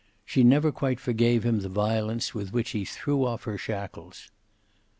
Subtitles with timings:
[0.25, 4.31] She never quite forgave him the violence with which he threw off her shackles.